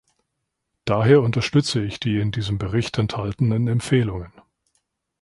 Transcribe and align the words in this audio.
Daher 0.85 1.21
unterstütze 1.21 1.83
ich 1.85 1.99
die 1.99 2.17
in 2.19 2.31
diesem 2.31 2.57
Bericht 2.57 2.97
enthaltenen 2.97 3.67
Empfehlungen. 3.67 4.33